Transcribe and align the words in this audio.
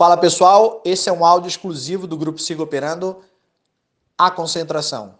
Fala 0.00 0.16
pessoal, 0.16 0.80
esse 0.82 1.10
é 1.10 1.12
um 1.12 1.26
áudio 1.26 1.46
exclusivo 1.46 2.06
do 2.06 2.16
grupo 2.16 2.40
Siga 2.40 2.62
Operando. 2.62 3.18
A 4.16 4.30
concentração. 4.30 5.16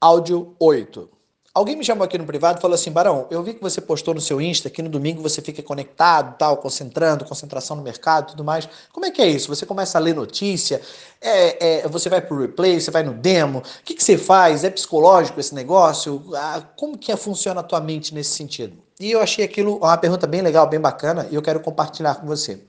Áudio 0.00 0.56
8. 0.58 1.08
Alguém 1.54 1.76
me 1.76 1.84
chamou 1.84 2.04
aqui 2.04 2.18
no 2.18 2.26
privado 2.26 2.58
e 2.58 2.60
falou 2.60 2.74
assim: 2.74 2.90
Barão, 2.90 3.28
eu 3.30 3.40
vi 3.44 3.54
que 3.54 3.62
você 3.62 3.80
postou 3.80 4.12
no 4.12 4.20
seu 4.20 4.40
Insta 4.40 4.68
que 4.68 4.82
no 4.82 4.88
domingo 4.88 5.22
você 5.22 5.40
fica 5.40 5.62
conectado, 5.62 6.36
tal, 6.36 6.56
concentrando, 6.56 7.24
concentração 7.24 7.76
no 7.76 7.84
mercado 7.84 8.32
tudo 8.32 8.42
mais. 8.42 8.68
Como 8.92 9.06
é 9.06 9.12
que 9.12 9.22
é 9.22 9.28
isso? 9.28 9.46
Você 9.46 9.64
começa 9.64 9.96
a 9.96 10.00
ler 10.00 10.16
notícia, 10.16 10.82
é, 11.20 11.84
é, 11.84 11.88
você 11.88 12.08
vai 12.08 12.20
pro 12.20 12.40
replay, 12.40 12.80
você 12.80 12.90
vai 12.90 13.04
no 13.04 13.14
demo. 13.14 13.60
O 13.60 13.84
que, 13.84 13.94
que 13.94 14.02
você 14.02 14.18
faz? 14.18 14.64
É 14.64 14.70
psicológico 14.70 15.38
esse 15.38 15.54
negócio? 15.54 16.20
Ah, 16.34 16.64
como 16.74 16.98
que 16.98 17.12
é, 17.12 17.16
funciona 17.16 17.60
a 17.60 17.62
tua 17.62 17.80
mente 17.80 18.12
nesse 18.12 18.30
sentido? 18.30 18.76
E 18.98 19.12
eu 19.12 19.20
achei 19.20 19.44
aquilo 19.44 19.76
uma 19.76 19.96
pergunta 19.96 20.26
bem 20.26 20.42
legal, 20.42 20.68
bem 20.68 20.80
bacana, 20.80 21.28
e 21.30 21.34
eu 21.36 21.42
quero 21.42 21.60
compartilhar 21.60 22.16
com 22.16 22.26
você. 22.26 22.60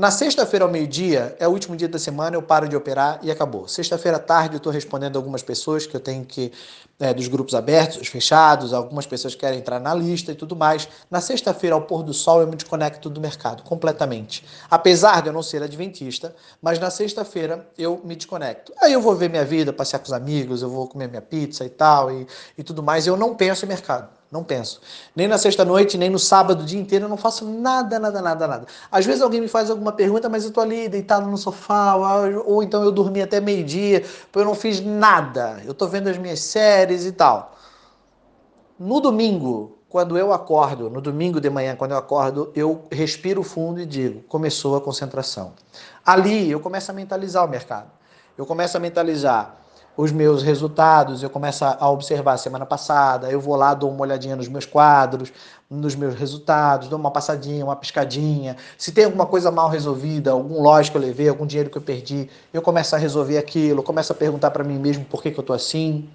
Na 0.00 0.10
sexta-feira 0.10 0.64
ao 0.64 0.70
meio-dia, 0.70 1.36
é 1.38 1.46
o 1.46 1.50
último 1.50 1.76
dia 1.76 1.86
da 1.86 1.98
semana, 1.98 2.34
eu 2.34 2.40
paro 2.40 2.66
de 2.66 2.74
operar 2.74 3.20
e 3.22 3.30
acabou. 3.30 3.68
Sexta-feira 3.68 4.16
à 4.16 4.20
tarde, 4.20 4.54
eu 4.54 4.56
estou 4.56 4.72
respondendo 4.72 5.16
algumas 5.16 5.42
pessoas 5.42 5.86
que 5.86 5.94
eu 5.94 6.00
tenho 6.00 6.24
que, 6.24 6.50
é, 6.98 7.12
dos 7.12 7.28
grupos 7.28 7.54
abertos, 7.54 7.98
os 7.98 8.08
fechados, 8.08 8.72
algumas 8.72 9.04
pessoas 9.04 9.34
querem 9.34 9.58
entrar 9.58 9.78
na 9.78 9.94
lista 9.94 10.32
e 10.32 10.34
tudo 10.34 10.56
mais. 10.56 10.88
Na 11.10 11.20
sexta-feira, 11.20 11.76
ao 11.76 11.82
pôr 11.82 12.02
do 12.02 12.14
sol, 12.14 12.40
eu 12.40 12.46
me 12.46 12.56
desconecto 12.56 13.10
do 13.10 13.20
mercado 13.20 13.62
completamente. 13.62 14.42
Apesar 14.70 15.20
de 15.20 15.28
eu 15.28 15.34
não 15.34 15.42
ser 15.42 15.62
adventista, 15.62 16.34
mas 16.62 16.78
na 16.78 16.88
sexta-feira 16.88 17.68
eu 17.76 18.00
me 18.02 18.16
desconecto. 18.16 18.72
Aí 18.80 18.94
eu 18.94 19.02
vou 19.02 19.14
ver 19.14 19.28
minha 19.28 19.44
vida, 19.44 19.70
passear 19.70 19.98
com 19.98 20.06
os 20.06 20.14
amigos, 20.14 20.62
eu 20.62 20.70
vou 20.70 20.88
comer 20.88 21.08
minha 21.08 21.20
pizza 21.20 21.62
e 21.62 21.68
tal 21.68 22.10
e, 22.10 22.26
e 22.56 22.62
tudo 22.62 22.82
mais. 22.82 23.06
Eu 23.06 23.18
não 23.18 23.34
penso 23.34 23.66
em 23.66 23.68
mercado. 23.68 24.19
Não 24.30 24.44
penso. 24.44 24.80
Nem 25.14 25.26
na 25.26 25.36
sexta-noite, 25.36 25.98
nem 25.98 26.08
no 26.08 26.18
sábado, 26.18 26.62
o 26.62 26.64
dia 26.64 26.78
inteiro, 26.78 27.06
eu 27.06 27.08
não 27.08 27.16
faço 27.16 27.44
nada, 27.44 27.98
nada, 27.98 28.22
nada, 28.22 28.46
nada. 28.46 28.66
Às 28.90 29.04
vezes 29.04 29.22
alguém 29.22 29.40
me 29.40 29.48
faz 29.48 29.68
alguma 29.70 29.90
pergunta, 29.90 30.28
mas 30.28 30.44
eu 30.44 30.52
tô 30.52 30.60
ali 30.60 30.88
deitado 30.88 31.26
no 31.28 31.36
sofá, 31.36 31.96
ou, 32.46 32.62
então 32.62 32.84
eu 32.84 32.92
dormi 32.92 33.20
até 33.20 33.40
meio-dia, 33.40 34.02
porque 34.02 34.38
eu 34.38 34.44
não 34.44 34.54
fiz 34.54 34.80
nada. 34.80 35.60
Eu 35.64 35.74
tô 35.74 35.88
vendo 35.88 36.08
as 36.08 36.16
minhas 36.16 36.38
séries 36.38 37.04
e 37.06 37.10
tal. 37.10 37.56
No 38.78 39.00
domingo, 39.00 39.78
quando 39.88 40.16
eu 40.16 40.32
acordo, 40.32 40.88
no 40.88 41.00
domingo 41.00 41.40
de 41.40 41.50
manhã, 41.50 41.74
quando 41.74 41.90
eu 41.90 41.98
acordo, 41.98 42.52
eu 42.54 42.84
respiro 42.92 43.42
fundo 43.42 43.80
e 43.80 43.84
digo: 43.84 44.22
começou 44.28 44.76
a 44.76 44.80
concentração. 44.80 45.54
Ali 46.06 46.48
eu 46.48 46.60
começo 46.60 46.88
a 46.92 46.94
mentalizar 46.94 47.44
o 47.44 47.48
mercado. 47.48 47.90
Eu 48.38 48.46
começo 48.46 48.76
a 48.76 48.80
mentalizar 48.80 49.60
os 49.96 50.12
meus 50.12 50.42
resultados, 50.42 51.22
eu 51.22 51.28
começo 51.28 51.64
a 51.64 51.90
observar 51.90 52.34
a 52.34 52.36
semana 52.38 52.64
passada, 52.64 53.30
eu 53.30 53.40
vou 53.40 53.54
lá, 53.56 53.74
dou 53.74 53.90
uma 53.90 54.02
olhadinha 54.02 54.36
nos 54.36 54.48
meus 54.48 54.64
quadros, 54.64 55.32
nos 55.68 55.94
meus 55.94 56.14
resultados, 56.14 56.88
dou 56.88 56.98
uma 56.98 57.10
passadinha, 57.10 57.64
uma 57.64 57.76
piscadinha. 57.76 58.56
Se 58.78 58.92
tem 58.92 59.04
alguma 59.04 59.26
coisa 59.26 59.50
mal 59.50 59.68
resolvida, 59.68 60.30
algum 60.30 60.62
loja 60.62 60.90
que 60.90 60.96
eu 60.96 61.00
levei, 61.00 61.28
algum 61.28 61.46
dinheiro 61.46 61.70
que 61.70 61.78
eu 61.78 61.82
perdi, 61.82 62.30
eu 62.52 62.62
começo 62.62 62.94
a 62.94 62.98
resolver 62.98 63.38
aquilo, 63.38 63.82
começo 63.82 64.12
a 64.12 64.14
perguntar 64.14 64.50
para 64.50 64.64
mim 64.64 64.78
mesmo 64.78 65.04
por 65.04 65.22
que, 65.22 65.30
que 65.30 65.38
eu 65.38 65.44
tô 65.44 65.52
assim. 65.52 66.08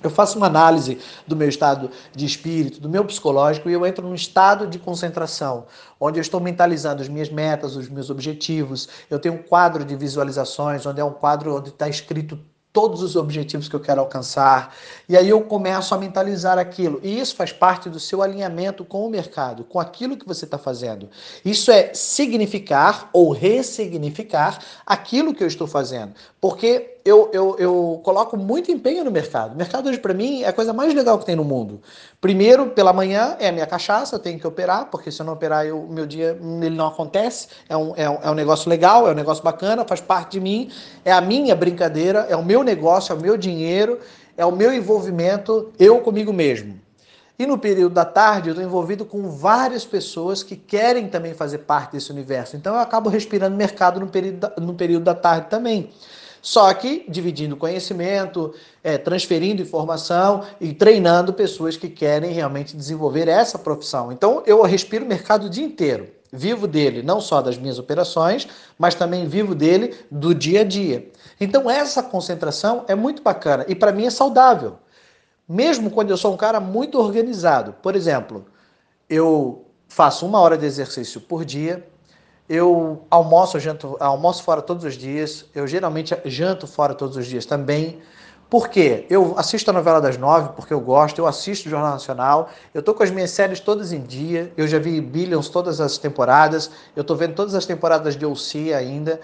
Eu 0.00 0.10
faço 0.10 0.36
uma 0.36 0.46
análise 0.46 0.98
do 1.26 1.34
meu 1.34 1.48
estado 1.48 1.90
de 2.14 2.24
espírito, 2.24 2.80
do 2.80 2.88
meu 2.88 3.04
psicológico, 3.04 3.68
e 3.68 3.72
eu 3.72 3.84
entro 3.84 4.06
num 4.06 4.14
estado 4.14 4.66
de 4.66 4.78
concentração, 4.78 5.66
onde 5.98 6.18
eu 6.18 6.22
estou 6.22 6.40
mentalizando 6.40 7.02
as 7.02 7.08
minhas 7.08 7.28
metas, 7.28 7.74
os 7.74 7.88
meus 7.88 8.08
objetivos. 8.08 8.88
Eu 9.10 9.18
tenho 9.18 9.34
um 9.34 9.42
quadro 9.42 9.84
de 9.84 9.96
visualizações, 9.96 10.86
onde 10.86 11.00
é 11.00 11.04
um 11.04 11.12
quadro 11.12 11.56
onde 11.56 11.70
está 11.70 11.88
escrito 11.88 12.38
todos 12.72 13.02
os 13.02 13.16
objetivos 13.16 13.68
que 13.68 13.74
eu 13.74 13.80
quero 13.80 14.00
alcançar. 14.00 14.74
E 15.08 15.16
aí 15.16 15.28
eu 15.28 15.40
começo 15.42 15.94
a 15.94 15.98
mentalizar 15.98 16.58
aquilo. 16.58 17.00
E 17.02 17.18
isso 17.18 17.34
faz 17.34 17.52
parte 17.52 17.88
do 17.88 17.98
seu 17.98 18.22
alinhamento 18.22 18.84
com 18.84 19.06
o 19.06 19.10
mercado, 19.10 19.64
com 19.64 19.80
aquilo 19.80 20.16
que 20.16 20.26
você 20.26 20.44
está 20.44 20.58
fazendo. 20.58 21.08
Isso 21.44 21.70
é 21.70 21.92
significar 21.94 23.08
ou 23.12 23.32
ressignificar 23.32 24.58
aquilo 24.86 25.34
que 25.34 25.42
eu 25.42 25.48
estou 25.48 25.66
fazendo. 25.66 26.12
Porque 26.40 26.98
eu, 27.04 27.30
eu, 27.32 27.56
eu 27.58 28.00
coloco 28.04 28.36
muito 28.36 28.70
empenho 28.70 29.02
no 29.02 29.10
mercado. 29.10 29.54
O 29.54 29.56
mercado 29.56 29.88
hoje, 29.88 29.98
para 29.98 30.12
mim, 30.12 30.42
é 30.42 30.48
a 30.48 30.52
coisa 30.52 30.72
mais 30.72 30.94
legal 30.94 31.18
que 31.18 31.24
tem 31.24 31.34
no 31.34 31.44
mundo. 31.44 31.80
Primeiro, 32.20 32.70
pela 32.70 32.92
manhã, 32.92 33.36
é 33.38 33.48
a 33.48 33.52
minha 33.52 33.66
cachaça, 33.66 34.16
eu 34.16 34.18
tenho 34.18 34.40
que 34.40 34.46
operar, 34.46 34.86
porque 34.86 35.08
se 35.10 35.22
eu 35.22 35.26
não 35.26 35.34
operar, 35.34 35.66
o 35.66 35.86
meu 35.88 36.04
dia 36.04 36.36
ele 36.60 36.74
não 36.74 36.88
acontece. 36.88 37.46
É 37.68 37.76
um, 37.76 37.92
é, 37.96 38.10
um, 38.10 38.18
é 38.20 38.30
um 38.30 38.34
negócio 38.34 38.68
legal, 38.68 39.06
é 39.06 39.12
um 39.12 39.14
negócio 39.14 39.44
bacana, 39.44 39.84
faz 39.84 40.00
parte 40.00 40.32
de 40.32 40.40
mim, 40.40 40.68
é 41.04 41.12
a 41.12 41.20
minha 41.20 41.54
brincadeira, 41.54 42.26
é 42.28 42.34
o 42.34 42.44
meu 42.44 42.64
negócio, 42.64 43.12
é 43.12 43.16
o 43.16 43.20
meu 43.20 43.36
dinheiro, 43.36 44.00
é 44.36 44.44
o 44.44 44.50
meu 44.50 44.74
envolvimento, 44.74 45.72
eu 45.78 46.00
comigo 46.00 46.32
mesmo. 46.32 46.80
E 47.38 47.46
no 47.46 47.56
período 47.56 47.94
da 47.94 48.04
tarde, 48.04 48.48
eu 48.48 48.52
estou 48.52 48.66
envolvido 48.66 49.04
com 49.04 49.30
várias 49.30 49.84
pessoas 49.84 50.42
que 50.42 50.56
querem 50.56 51.06
também 51.06 51.34
fazer 51.34 51.58
parte 51.58 51.92
desse 51.92 52.10
universo. 52.10 52.56
Então, 52.56 52.74
eu 52.74 52.80
acabo 52.80 53.08
respirando 53.08 53.56
mercado 53.56 54.00
no 54.00 54.08
período 54.08 54.38
da, 54.38 54.52
no 54.58 54.74
período 54.74 55.04
da 55.04 55.14
tarde 55.14 55.46
também. 55.48 55.88
Só 56.48 56.72
que 56.72 57.04
dividindo 57.06 57.58
conhecimento, 57.58 58.54
é, 58.82 58.96
transferindo 58.96 59.60
informação 59.60 60.44
e 60.58 60.72
treinando 60.72 61.34
pessoas 61.34 61.76
que 61.76 61.90
querem 61.90 62.32
realmente 62.32 62.74
desenvolver 62.74 63.28
essa 63.28 63.58
profissão. 63.58 64.10
Então 64.10 64.42
eu 64.46 64.62
respiro 64.62 65.04
o 65.04 65.08
mercado 65.08 65.44
o 65.44 65.50
dia 65.50 65.66
inteiro. 65.66 66.08
Vivo 66.32 66.66
dele 66.66 67.02
não 67.02 67.20
só 67.20 67.42
das 67.42 67.58
minhas 67.58 67.78
operações, 67.78 68.48
mas 68.78 68.94
também 68.94 69.28
vivo 69.28 69.54
dele 69.54 69.94
do 70.10 70.34
dia 70.34 70.62
a 70.62 70.64
dia. 70.64 71.12
Então 71.38 71.68
essa 71.68 72.02
concentração 72.02 72.82
é 72.88 72.94
muito 72.94 73.20
bacana 73.22 73.66
e 73.68 73.74
para 73.74 73.92
mim 73.92 74.06
é 74.06 74.10
saudável. 74.10 74.78
Mesmo 75.46 75.90
quando 75.90 76.08
eu 76.08 76.16
sou 76.16 76.32
um 76.32 76.36
cara 76.38 76.60
muito 76.60 76.98
organizado. 76.98 77.74
Por 77.82 77.94
exemplo, 77.94 78.46
eu 79.06 79.66
faço 79.86 80.24
uma 80.24 80.40
hora 80.40 80.56
de 80.56 80.64
exercício 80.64 81.20
por 81.20 81.44
dia, 81.44 81.86
eu 82.48 83.04
almoço, 83.10 83.60
janto, 83.60 83.96
almoço 84.00 84.42
fora 84.42 84.62
todos 84.62 84.84
os 84.84 84.96
dias. 84.96 85.44
Eu 85.54 85.66
geralmente 85.66 86.16
janto 86.24 86.66
fora 86.66 86.94
todos 86.94 87.16
os 87.16 87.26
dias 87.26 87.44
também. 87.44 88.00
Por 88.48 88.68
quê? 88.68 89.04
Eu 89.10 89.34
assisto 89.36 89.68
a 89.70 89.74
novela 89.74 90.00
das 90.00 90.16
nove 90.16 90.50
porque 90.56 90.72
eu 90.72 90.80
gosto, 90.80 91.18
eu 91.18 91.26
assisto 91.26 91.68
o 91.68 91.70
Jornal 91.70 91.90
Nacional, 91.90 92.48
eu 92.72 92.82
tô 92.82 92.94
com 92.94 93.02
as 93.02 93.10
minhas 93.10 93.30
séries 93.30 93.60
todas 93.60 93.92
em 93.92 94.00
dia, 94.00 94.50
eu 94.56 94.66
já 94.66 94.78
vi 94.78 94.98
Billions 95.02 95.50
todas 95.50 95.82
as 95.82 95.98
temporadas, 95.98 96.70
eu 96.96 97.04
tô 97.04 97.14
vendo 97.14 97.34
todas 97.34 97.54
as 97.54 97.66
temporadas 97.66 98.16
de 98.16 98.24
OC 98.24 98.72
ainda. 98.72 99.20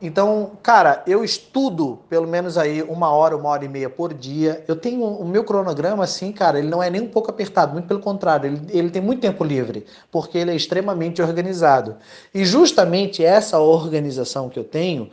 Então, 0.00 0.52
cara, 0.62 1.02
eu 1.06 1.24
estudo 1.24 2.00
pelo 2.08 2.26
menos 2.26 2.58
aí 2.58 2.82
uma 2.82 3.10
hora, 3.10 3.34
uma 3.34 3.48
hora 3.48 3.64
e 3.64 3.68
meia 3.68 3.88
por 3.88 4.12
dia. 4.12 4.62
Eu 4.68 4.76
tenho 4.76 5.02
o 5.02 5.26
meu 5.26 5.42
cronograma, 5.42 6.04
assim, 6.04 6.32
cara, 6.32 6.58
ele 6.58 6.68
não 6.68 6.82
é 6.82 6.90
nem 6.90 7.00
um 7.00 7.08
pouco 7.08 7.30
apertado, 7.30 7.72
muito 7.72 7.88
pelo 7.88 8.00
contrário, 8.00 8.46
ele, 8.46 8.78
ele 8.78 8.90
tem 8.90 9.00
muito 9.00 9.20
tempo 9.20 9.42
livre, 9.42 9.86
porque 10.12 10.36
ele 10.36 10.50
é 10.50 10.54
extremamente 10.54 11.22
organizado. 11.22 11.96
E 12.34 12.44
justamente 12.44 13.24
essa 13.24 13.58
organização 13.58 14.50
que 14.50 14.58
eu 14.58 14.64
tenho 14.64 15.10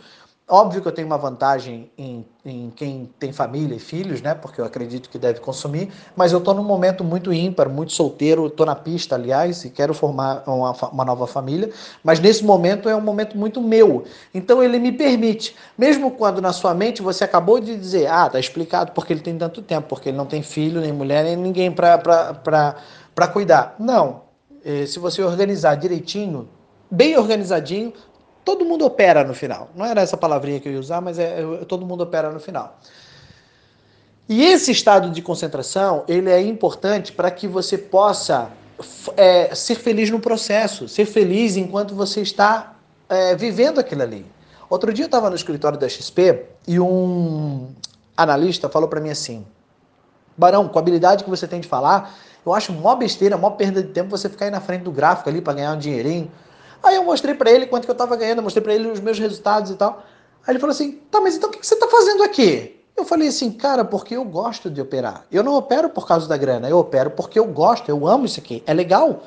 Óbvio 0.47 0.81
que 0.81 0.87
eu 0.89 0.91
tenho 0.91 1.07
uma 1.07 1.17
vantagem 1.17 1.89
em, 1.97 2.25
em, 2.43 2.69
quem 2.75 3.09
tem 3.17 3.31
família 3.31 3.75
e 3.75 3.79
filhos, 3.79 4.21
né? 4.21 4.35
Porque 4.35 4.59
eu 4.59 4.65
acredito 4.65 5.09
que 5.09 5.17
deve 5.17 5.39
consumir, 5.39 5.89
mas 6.17 6.33
eu 6.33 6.39
estou 6.39 6.53
num 6.53 6.63
momento 6.63 7.01
muito 7.01 7.31
ímpar, 7.31 7.69
muito 7.69 7.93
solteiro, 7.93 8.47
estou 8.47 8.65
na 8.65 8.75
pista, 8.75 9.15
aliás, 9.15 9.63
e 9.63 9.69
quero 9.69 9.93
formar 9.93 10.43
uma, 10.45 10.71
uma 10.71 11.05
nova 11.05 11.27
família, 11.27 11.71
mas 12.03 12.19
nesse 12.19 12.43
momento 12.43 12.89
é 12.89 12.95
um 12.95 12.99
momento 12.99 13.37
muito 13.37 13.61
meu. 13.61 14.03
Então 14.33 14.61
ele 14.61 14.79
me 14.79 14.91
permite, 14.91 15.55
mesmo 15.77 16.11
quando 16.11 16.41
na 16.41 16.51
sua 16.51 16.73
mente 16.73 17.01
você 17.01 17.23
acabou 17.23 17.61
de 17.61 17.77
dizer, 17.77 18.07
ah, 18.07 18.29
tá 18.29 18.37
explicado 18.37 18.91
porque 18.91 19.13
ele 19.13 19.21
tem 19.21 19.37
tanto 19.37 19.61
tempo, 19.61 19.87
porque 19.87 20.09
ele 20.09 20.17
não 20.17 20.25
tem 20.25 20.43
filho, 20.43 20.81
nem 20.81 20.91
mulher, 20.91 21.23
nem 21.23 21.37
ninguém 21.37 21.71
para 21.71 23.27
cuidar. 23.31 23.75
Não. 23.79 24.23
Eh, 24.65 24.85
se 24.87 24.99
você 24.99 25.23
organizar 25.23 25.75
direitinho, 25.75 26.49
bem 26.91 27.17
organizadinho, 27.17 27.93
todo 28.43 28.65
mundo 28.65 28.85
opera 28.85 29.23
no 29.23 29.33
final. 29.33 29.69
Não 29.75 29.85
era 29.85 30.01
essa 30.01 30.17
palavrinha 30.17 30.59
que 30.59 30.67
eu 30.67 30.73
ia 30.73 30.79
usar, 30.79 31.01
mas 31.01 31.19
é, 31.19 31.41
é, 31.41 31.65
todo 31.65 31.85
mundo 31.85 32.01
opera 32.01 32.31
no 32.31 32.39
final. 32.39 32.79
E 34.27 34.43
esse 34.43 34.71
estado 34.71 35.09
de 35.09 35.21
concentração, 35.21 36.03
ele 36.07 36.29
é 36.29 36.41
importante 36.41 37.11
para 37.11 37.29
que 37.29 37.47
você 37.47 37.77
possa 37.77 38.51
é, 39.17 39.53
ser 39.53 39.75
feliz 39.75 40.09
no 40.09 40.19
processo, 40.19 40.87
ser 40.87 41.05
feliz 41.05 41.57
enquanto 41.57 41.93
você 41.93 42.21
está 42.21 42.73
é, 43.09 43.35
vivendo 43.35 43.79
aquilo 43.79 44.01
ali. 44.01 44.25
Outro 44.69 44.93
dia 44.93 45.03
eu 45.03 45.07
estava 45.07 45.29
no 45.29 45.35
escritório 45.35 45.77
da 45.77 45.87
XP 45.87 46.45
e 46.67 46.79
um 46.79 47.69
analista 48.15 48.69
falou 48.69 48.87
para 48.87 48.99
mim 48.99 49.09
assim, 49.09 49.45
Barão, 50.37 50.67
com 50.67 50.79
a 50.79 50.81
habilidade 50.81 51.23
que 51.23 51.29
você 51.29 51.47
tem 51.47 51.59
de 51.59 51.67
falar, 51.67 52.15
eu 52.45 52.53
acho 52.53 52.73
mó 52.73 52.95
besteira, 52.95 53.37
mó 53.37 53.51
perda 53.51 53.81
de 53.81 53.89
tempo 53.89 54.09
você 54.09 54.27
ficar 54.27 54.45
aí 54.45 54.51
na 54.51 54.59
frente 54.59 54.83
do 54.83 54.91
gráfico 54.91 55.29
ali 55.29 55.41
para 55.41 55.53
ganhar 55.53 55.73
um 55.73 55.77
dinheirinho. 55.77 56.31
Aí 56.83 56.95
eu 56.95 57.03
mostrei 57.03 57.33
para 57.33 57.49
ele 57.49 57.65
quanto 57.65 57.85
que 57.85 57.91
eu 57.91 57.93
estava 57.93 58.15
ganhando, 58.17 58.43
mostrei 58.43 58.61
para 58.61 58.75
ele 58.75 58.89
os 58.89 58.99
meus 58.99 59.17
resultados 59.17 59.71
e 59.71 59.75
tal. 59.75 60.03
Aí 60.45 60.51
ele 60.51 60.59
falou 60.59 60.73
assim: 60.73 60.99
tá, 61.09 61.21
mas 61.21 61.35
então 61.35 61.49
o 61.49 61.51
que 61.53 61.65
você 61.65 61.73
está 61.73 61.87
fazendo 61.87 62.23
aqui? 62.23 62.79
Eu 62.95 63.05
falei 63.05 63.27
assim, 63.27 63.51
cara, 63.51 63.83
porque 63.83 64.15
eu 64.15 64.23
gosto 64.23 64.69
de 64.69 64.79
operar. 64.79 65.25
Eu 65.31 65.43
não 65.43 65.55
opero 65.55 65.89
por 65.89 66.07
causa 66.07 66.27
da 66.27 66.37
grana, 66.37 66.69
eu 66.69 66.77
opero 66.77 67.09
porque 67.09 67.39
eu 67.39 67.45
gosto, 67.45 67.89
eu 67.89 68.05
amo 68.07 68.25
isso 68.25 68.39
aqui, 68.39 68.61
é 68.67 68.73
legal. 68.73 69.23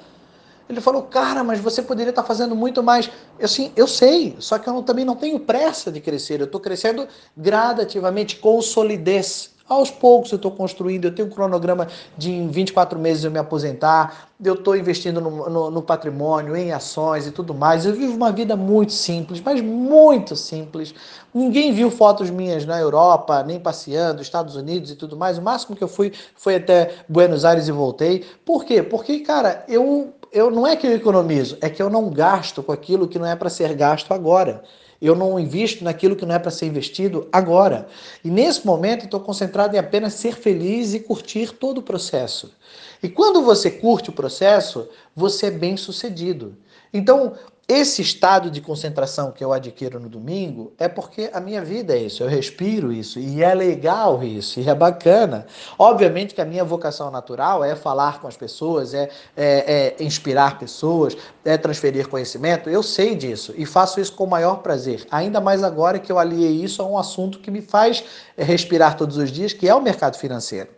Ele 0.68 0.80
falou, 0.80 1.02
cara, 1.02 1.42
mas 1.44 1.60
você 1.60 1.80
poderia 1.80 2.10
estar 2.10 2.22
tá 2.22 2.28
fazendo 2.28 2.54
muito 2.54 2.82
mais. 2.82 3.10
Eu, 3.38 3.44
assim, 3.44 3.72
eu 3.76 3.86
sei, 3.86 4.36
só 4.38 4.58
que 4.58 4.68
eu 4.68 4.72
não, 4.72 4.82
também 4.82 5.04
não 5.04 5.16
tenho 5.16 5.38
pressa 5.38 5.90
de 5.92 6.00
crescer. 6.00 6.40
Eu 6.40 6.46
estou 6.46 6.60
crescendo 6.60 7.06
gradativamente, 7.36 8.36
com 8.36 8.60
solidez. 8.60 9.55
Aos 9.68 9.90
poucos 9.90 10.30
eu 10.30 10.36
estou 10.36 10.50
construindo, 10.52 11.06
eu 11.06 11.14
tenho 11.14 11.26
um 11.26 11.30
cronograma 11.30 11.88
de 12.16 12.30
em 12.30 12.48
24 12.48 12.98
meses 12.98 13.24
eu 13.24 13.30
me 13.32 13.38
aposentar, 13.38 14.28
eu 14.42 14.54
estou 14.54 14.76
investindo 14.76 15.20
no, 15.20 15.50
no, 15.50 15.70
no, 15.70 15.82
patrimônio, 15.82 16.54
em 16.54 16.70
ações 16.70 17.26
e 17.26 17.30
tudo 17.30 17.54
mais. 17.54 17.84
Eu 17.84 17.94
vivo 17.94 18.14
uma 18.14 18.30
vida 18.30 18.54
muito 18.54 18.92
simples, 18.92 19.40
mas 19.40 19.60
muito 19.60 20.36
simples. 20.36 20.94
Ninguém 21.34 21.72
viu 21.72 21.90
fotos 21.90 22.30
minhas 22.30 22.64
na 22.64 22.78
Europa, 22.78 23.42
nem 23.42 23.58
passeando, 23.58 24.22
Estados 24.22 24.54
Unidos 24.54 24.90
e 24.90 24.94
tudo 24.94 25.16
mais. 25.16 25.38
O 25.38 25.42
máximo 25.42 25.74
que 25.74 25.82
eu 25.82 25.88
fui 25.88 26.12
foi 26.34 26.56
até 26.56 26.94
Buenos 27.08 27.44
Aires 27.44 27.66
e 27.66 27.72
voltei. 27.72 28.24
Por 28.44 28.64
quê? 28.64 28.82
Porque, 28.82 29.20
cara, 29.20 29.64
eu, 29.66 30.14
eu 30.32 30.50
não 30.50 30.66
é 30.66 30.76
que 30.76 30.86
eu 30.86 30.92
economizo, 30.92 31.58
é 31.60 31.68
que 31.68 31.82
eu 31.82 31.90
não 31.90 32.10
gasto 32.10 32.62
com 32.62 32.72
aquilo 32.72 33.08
que 33.08 33.18
não 33.18 33.26
é 33.26 33.36
para 33.36 33.50
ser 33.50 33.74
gasto 33.74 34.12
agora. 34.12 34.62
Eu 35.00 35.14
não 35.14 35.38
invisto 35.38 35.84
naquilo 35.84 36.16
que 36.16 36.24
não 36.24 36.34
é 36.34 36.38
para 36.38 36.50
ser 36.50 36.66
investido 36.66 37.28
agora. 37.30 37.86
E 38.24 38.30
nesse 38.30 38.66
momento 38.66 39.04
estou 39.04 39.20
concentrado 39.20 39.76
em 39.76 39.78
apenas 39.78 40.14
ser 40.14 40.36
feliz 40.36 40.94
e 40.94 41.00
curtir 41.00 41.52
todo 41.52 41.78
o 41.78 41.82
processo. 41.82 42.54
E 43.02 43.08
quando 43.08 43.42
você 43.42 43.70
curte 43.70 44.08
o 44.08 44.12
processo, 44.12 44.88
você 45.14 45.46
é 45.46 45.50
bem 45.50 45.76
sucedido. 45.76 46.56
Então, 46.92 47.34
esse 47.68 48.00
estado 48.00 48.48
de 48.48 48.60
concentração 48.60 49.32
que 49.32 49.42
eu 49.42 49.52
adquiro 49.52 49.98
no 49.98 50.08
domingo 50.08 50.72
é 50.78 50.86
porque 50.86 51.28
a 51.32 51.40
minha 51.40 51.64
vida 51.64 51.94
é 51.94 51.98
isso, 51.98 52.22
eu 52.22 52.28
respiro 52.28 52.92
isso, 52.92 53.18
e 53.18 53.42
é 53.42 53.52
legal 53.54 54.22
isso, 54.22 54.60
e 54.60 54.68
é 54.68 54.74
bacana. 54.74 55.46
Obviamente 55.76 56.32
que 56.32 56.40
a 56.40 56.44
minha 56.44 56.62
vocação 56.62 57.10
natural 57.10 57.64
é 57.64 57.74
falar 57.74 58.20
com 58.20 58.28
as 58.28 58.36
pessoas, 58.36 58.94
é, 58.94 59.10
é, 59.36 59.96
é 59.98 60.04
inspirar 60.04 60.60
pessoas, 60.60 61.16
é 61.44 61.58
transferir 61.58 62.08
conhecimento, 62.08 62.70
eu 62.70 62.84
sei 62.84 63.16
disso, 63.16 63.52
e 63.56 63.66
faço 63.66 64.00
isso 64.00 64.12
com 64.12 64.22
o 64.22 64.30
maior 64.30 64.62
prazer. 64.62 65.04
Ainda 65.10 65.40
mais 65.40 65.64
agora 65.64 65.98
que 65.98 66.12
eu 66.12 66.20
aliei 66.20 66.62
isso 66.62 66.80
a 66.82 66.86
um 66.86 66.96
assunto 66.96 67.40
que 67.40 67.50
me 67.50 67.60
faz 67.60 68.04
respirar 68.38 68.96
todos 68.96 69.16
os 69.16 69.32
dias, 69.32 69.52
que 69.52 69.68
é 69.68 69.74
o 69.74 69.82
mercado 69.82 70.16
financeiro. 70.16 70.70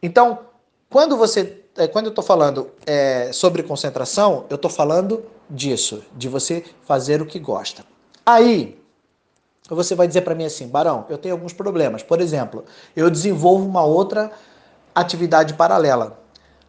Então, 0.00 0.38
quando 0.88 1.16
você 1.16 1.65
quando 1.92 2.06
eu 2.06 2.10
estou 2.10 2.24
falando 2.24 2.70
é, 2.86 3.30
sobre 3.32 3.62
concentração, 3.62 4.44
eu 4.48 4.56
estou 4.56 4.70
falando 4.70 5.24
disso, 5.48 6.02
de 6.16 6.28
você 6.28 6.64
fazer 6.84 7.20
o 7.20 7.26
que 7.26 7.38
gosta. 7.38 7.84
Aí, 8.24 8.78
você 9.68 9.94
vai 9.94 10.06
dizer 10.06 10.22
para 10.22 10.34
mim 10.34 10.44
assim, 10.44 10.68
Barão, 10.68 11.04
eu 11.08 11.18
tenho 11.18 11.34
alguns 11.34 11.52
problemas. 11.52 12.02
Por 12.02 12.20
exemplo, 12.20 12.64
eu 12.94 13.10
desenvolvo 13.10 13.64
uma 13.66 13.84
outra 13.84 14.30
atividade 14.94 15.54
paralela. 15.54 16.18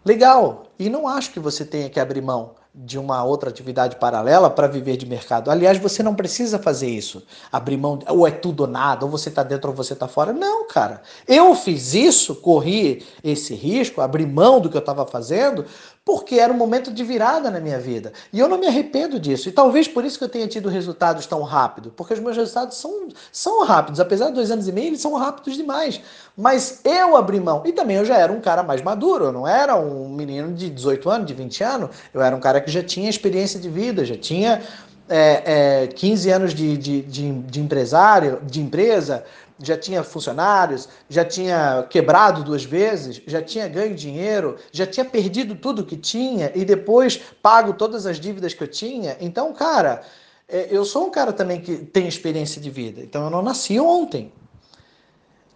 Legal, 0.03 0.63
e 0.77 0.89
não 0.89 1.07
acho 1.07 1.31
que 1.31 1.39
você 1.39 1.63
tenha 1.63 1.89
que 1.89 1.99
abrir 1.99 2.21
mão 2.21 2.56
de 2.79 2.99
uma 2.99 3.23
outra 3.23 3.49
atividade 3.49 3.95
paralela 3.95 4.51
para 4.51 4.67
viver 4.67 4.97
de 4.97 5.05
mercado. 5.07 5.49
Aliás, 5.49 5.79
você 5.79 6.03
não 6.03 6.13
precisa 6.13 6.59
fazer 6.59 6.87
isso. 6.87 7.23
Abrir 7.51 7.75
mão, 7.75 7.97
ou 8.07 8.27
é 8.27 8.29
tudo 8.29 8.61
ou 8.61 8.67
nada, 8.67 9.03
ou 9.03 9.09
você 9.09 9.29
está 9.29 9.41
dentro 9.41 9.71
ou 9.71 9.75
você 9.75 9.93
está 9.93 10.07
fora. 10.07 10.31
Não, 10.31 10.67
cara. 10.67 11.01
Eu 11.27 11.55
fiz 11.55 11.95
isso, 11.95 12.35
corri 12.35 13.03
esse 13.23 13.55
risco, 13.55 13.99
abri 13.99 14.27
mão 14.27 14.59
do 14.59 14.69
que 14.69 14.77
eu 14.77 14.79
estava 14.79 15.07
fazendo, 15.07 15.65
porque 16.07 16.35
era 16.35 16.53
um 16.53 16.55
momento 16.55 16.89
de 16.89 17.03
virada 17.03 17.51
na 17.51 17.59
minha 17.59 17.77
vida. 17.77 18.13
E 18.31 18.39
eu 18.39 18.47
não 18.47 18.57
me 18.57 18.65
arrependo 18.65 19.19
disso. 19.19 19.49
E 19.49 19.51
talvez 19.51 19.89
por 19.89 20.05
isso 20.05 20.17
que 20.17 20.23
eu 20.23 20.29
tenha 20.29 20.47
tido 20.47 20.69
resultados 20.69 21.25
tão 21.25 21.41
rápido, 21.43 21.91
porque 21.97 22.13
os 22.13 22.19
meus 22.21 22.37
resultados 22.37 22.77
são, 22.77 23.09
são 23.29 23.65
rápidos. 23.65 23.99
Apesar 23.99 24.27
de 24.27 24.35
dois 24.35 24.49
anos 24.49 24.69
e 24.69 24.71
meio, 24.71 24.87
eles 24.87 25.01
são 25.01 25.13
rápidos 25.15 25.57
demais. 25.57 25.99
Mas 26.37 26.79
eu 26.85 27.17
abri 27.17 27.41
mão. 27.41 27.61
E 27.65 27.73
também 27.73 27.97
eu 27.97 28.05
já 28.05 28.15
era 28.15 28.31
um 28.31 28.39
cara 28.39 28.63
mais 28.63 28.81
maduro. 28.81 29.25
Eu 29.25 29.31
não 29.33 29.45
era 29.45 29.75
um 29.75 30.07
menino 30.07 30.53
de 30.53 30.69
18 30.69 31.09
anos, 31.09 31.27
de 31.27 31.33
20 31.33 31.63
anos. 31.65 31.89
Eu 32.13 32.21
era 32.21 32.33
um 32.33 32.39
cara 32.39 32.61
que 32.61 32.71
já 32.71 32.81
tinha 32.81 33.09
experiência 33.09 33.59
de 33.59 33.67
vida, 33.67 34.05
já 34.05 34.15
tinha 34.15 34.61
é, 35.09 35.83
é, 35.83 35.87
15 35.87 36.29
anos 36.29 36.53
de, 36.53 36.77
de, 36.77 37.01
de, 37.01 37.33
de 37.33 37.59
empresário, 37.59 38.39
de 38.43 38.61
empresa, 38.61 39.25
já 39.61 39.77
tinha 39.77 40.03
funcionários, 40.03 40.87
já 41.09 41.25
tinha 41.25 41.85
quebrado 41.89 42.43
duas 42.43 42.63
vezes, 42.63 43.21
já 43.25 43.41
tinha 43.41 43.67
ganho 43.67 43.95
dinheiro, 43.95 44.57
já 44.71 44.85
tinha 44.85 45.05
perdido 45.05 45.55
tudo 45.55 45.85
que 45.85 45.97
tinha 45.97 46.51
e 46.53 46.63
depois 46.63 47.17
pago 47.41 47.73
todas 47.73 48.05
as 48.05 48.19
dívidas 48.19 48.53
que 48.53 48.63
eu 48.63 48.67
tinha. 48.67 49.17
Então, 49.19 49.53
cara, 49.53 50.03
é, 50.47 50.67
eu 50.69 50.85
sou 50.85 51.07
um 51.07 51.09
cara 51.09 51.33
também 51.33 51.59
que 51.59 51.77
tem 51.77 52.07
experiência 52.07 52.61
de 52.61 52.69
vida. 52.69 53.01
Então, 53.01 53.23
eu 53.23 53.29
não 53.29 53.41
nasci 53.41 53.79
ontem. 53.79 54.31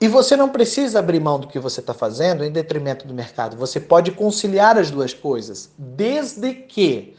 E 0.02 0.08
você 0.08 0.36
não 0.36 0.50
precisa 0.50 0.98
abrir 0.98 1.20
mão 1.20 1.40
do 1.40 1.48
que 1.48 1.60
você 1.60 1.80
está 1.80 1.94
fazendo 1.94 2.44
em 2.44 2.52
detrimento 2.52 3.08
do 3.08 3.14
mercado. 3.14 3.56
Você 3.58 3.80
pode 3.80 4.12
conciliar 4.12 4.76
as 4.76 4.90
duas 4.90 5.14
coisas, 5.14 5.70
desde 5.78 6.54
que 6.54 7.16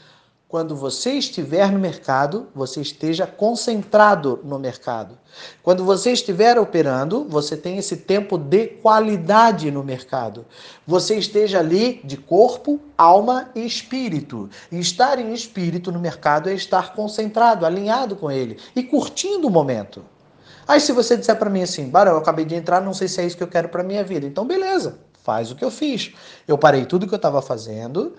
quando 0.53 0.77
você 0.77 1.13
estiver 1.13 1.73
no 1.73 1.79
mercado, 1.79 2.47
você 2.55 2.83
esteja 2.83 3.27
concentrado 3.27 4.39
no 4.45 4.59
mercado. 4.59 5.19
Quando 5.63 5.83
você 5.83 6.13
estiver 6.13 6.59
operando, 6.59 7.25
você 7.27 7.57
tem 7.57 7.79
esse 7.79 7.97
tempo 7.97 8.37
de 8.37 8.67
qualidade 8.67 9.71
no 9.71 9.83
mercado. 9.83 10.45
Você 10.87 11.17
esteja 11.17 11.59
ali 11.59 12.03
de 12.05 12.19
corpo, 12.19 12.79
alma 12.99 13.49
e 13.55 13.65
espírito. 13.65 14.51
E 14.71 14.79
estar 14.79 15.19
em 15.19 15.33
espírito 15.33 15.91
no 15.91 15.99
mercado 15.99 16.51
é 16.51 16.53
estar 16.53 16.93
concentrado, 16.93 17.65
alinhado 17.65 18.15
com 18.15 18.31
ele 18.31 18.59
e 18.77 18.83
curtindo 18.83 19.47
o 19.47 19.51
momento. 19.51 20.05
Aí 20.69 20.81
se 20.81 20.93
você 20.93 21.17
disser 21.17 21.37
para 21.39 21.49
mim 21.49 21.63
assim, 21.63 21.89
Barão, 21.89 22.13
eu 22.13 22.19
acabei 22.19 22.45
de 22.45 22.55
entrar, 22.55 22.83
não 22.83 22.93
sei 22.93 23.09
se 23.09 23.23
é 23.23 23.25
isso 23.25 23.39
que 23.39 23.43
eu 23.43 23.49
quero 23.49 23.71
para 23.71 23.83
minha 23.83 24.05
vida. 24.05 24.27
Então 24.27 24.47
beleza, 24.47 24.99
faz 25.23 25.51
o 25.51 25.57
que 25.57 25.65
eu 25.65 25.71
fiz. 25.71 26.13
Eu 26.47 26.59
parei 26.59 26.85
tudo 26.85 27.07
que 27.07 27.15
eu 27.15 27.17
estava 27.17 27.41
fazendo, 27.41 28.15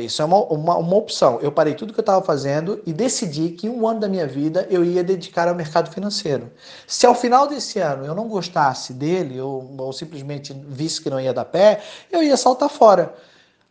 isso 0.00 0.20
é 0.20 0.24
uma, 0.24 0.44
uma, 0.44 0.76
uma, 0.76 0.96
opção. 0.96 1.38
Eu 1.40 1.50
parei 1.50 1.74
tudo 1.74 1.92
que 1.92 1.98
eu 1.98 2.02
estava 2.02 2.24
fazendo 2.24 2.82
e 2.86 2.92
decidi 2.92 3.50
que 3.50 3.68
um 3.68 3.86
ano 3.86 4.00
da 4.00 4.08
minha 4.08 4.26
vida 4.26 4.66
eu 4.70 4.84
ia 4.84 5.02
dedicar 5.02 5.48
ao 5.48 5.54
mercado 5.54 5.90
financeiro. 5.90 6.50
Se 6.86 7.06
ao 7.06 7.14
final 7.14 7.46
desse 7.46 7.78
ano 7.78 8.04
eu 8.04 8.14
não 8.14 8.28
gostasse 8.28 8.92
dele 8.92 9.40
ou, 9.40 9.74
ou 9.78 9.92
simplesmente 9.92 10.52
visse 10.68 11.00
que 11.00 11.10
não 11.10 11.20
ia 11.20 11.32
dar 11.32 11.44
pé, 11.44 11.80
eu 12.10 12.22
ia 12.22 12.36
saltar 12.36 12.68
fora. 12.68 13.14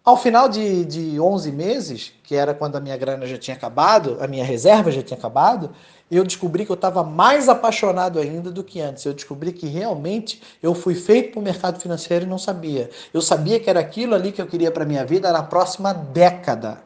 Ao 0.06 0.16
final 0.16 0.48
de, 0.48 0.86
de 0.86 1.20
11 1.20 1.52
meses, 1.52 2.14
que 2.22 2.36
era 2.36 2.54
quando 2.54 2.76
a 2.76 2.80
minha 2.80 2.96
grana 2.96 3.26
já 3.26 3.40
tinha 3.40 3.58
acabado, 3.58 4.20
a 4.22 4.28
minha 4.28 4.46
reserva 4.46 4.92
já 4.92 5.02
tinha 5.02 5.18
acabado, 5.18 5.72
eu 6.12 6.24
descobri 6.24 6.64
que 6.64 6.72
eu 6.72 6.76
estava 6.76 7.04
mais 7.04 7.50
apaixonado 7.50 8.20
ainda 8.20 8.52
do 8.52 8.64
que 8.64 8.80
antes. 8.80 9.04
Eu 9.04 9.16
descobri 9.16 9.52
que 9.52 9.66
realmente 9.66 10.40
eu 10.62 10.76
fui 10.76 10.94
feito 10.94 11.32
para 11.32 11.40
o 11.40 11.44
mercado 11.44 11.80
financeiro 11.80 12.24
e 12.24 12.28
não 12.28 12.38
sabia. 12.38 12.92
Eu 13.12 13.20
sabia 13.20 13.60
que 13.60 13.68
era 13.68 13.80
aquilo 13.80 14.14
ali 14.14 14.32
que 14.32 14.40
eu 14.40 14.46
queria 14.46 14.70
para 14.70 14.86
minha 14.86 15.04
vida 15.04 15.32
na 15.32 15.42
próxima 15.42 15.92
década. 15.92 16.84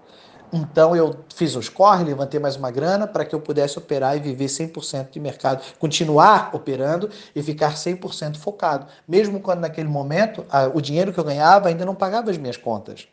Então 0.52 0.96
eu 0.96 1.16
fiz 1.34 1.56
os 1.56 1.70
corre, 1.70 2.04
levantei 2.04 2.40
mais 2.40 2.56
uma 2.56 2.72
grana 2.72 3.06
para 3.06 3.24
que 3.24 3.36
eu 3.36 3.40
pudesse 3.40 3.78
operar 3.78 4.18
e 4.18 4.20
viver 4.20 4.48
100% 4.48 5.12
de 5.12 5.20
mercado, 5.20 5.64
continuar 5.78 6.50
operando 6.54 7.10
e 7.36 7.44
ficar 7.44 7.76
100% 7.76 8.38
focado, 8.38 8.88
mesmo 9.08 9.40
quando 9.40 9.60
naquele 9.60 9.88
momento 9.88 10.46
o 10.74 10.82
dinheiro 10.82 11.14
que 11.14 11.20
eu 11.20 11.24
ganhava 11.24 11.70
ainda 11.70 11.86
não 11.86 11.94
pagava 11.94 12.32
as 12.32 12.38
minhas 12.38 12.58
contas. 12.58 13.08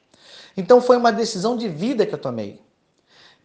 Então 0.56 0.80
foi 0.80 0.96
uma 0.96 1.12
decisão 1.12 1.56
de 1.56 1.68
vida 1.68 2.06
que 2.06 2.14
eu 2.14 2.18
tomei. 2.18 2.60